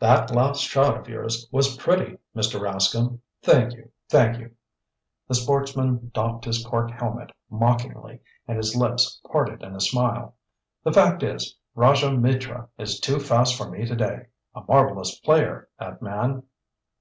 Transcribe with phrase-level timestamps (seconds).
[0.00, 2.60] "That last shot of yours was pretty, Mr.
[2.60, 4.50] Rascomb." "Thank you, thank you."
[5.28, 10.34] The sportsman doffed his cork helmet mockingly, and his lips parted in a smile.
[10.82, 14.26] "The fact is, Rajah Mitra is too fast for me today.
[14.56, 16.42] A marvelous player, that man!"